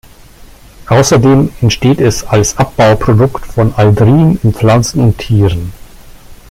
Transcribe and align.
Außerdem 0.89 1.51
entsteht 1.61 2.01
es 2.01 2.23
als 2.23 2.57
Abbauprodukt 2.57 3.45
von 3.45 3.71
Aldrin 3.75 4.39
in 4.41 4.51
Pflanzen 4.51 4.99
und 5.03 5.19
Tieren. 5.19 5.73